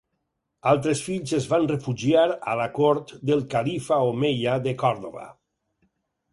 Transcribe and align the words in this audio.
Altres 0.69 1.03
fills 1.07 1.33
es 1.39 1.45
van 1.51 1.67
refugiar 1.73 2.23
a 2.53 2.57
la 2.61 2.67
cort 2.79 3.15
del 3.33 3.45
califa 3.55 4.03
omeia 4.09 4.59
de 4.67 4.77
Còrdova. 4.85 5.31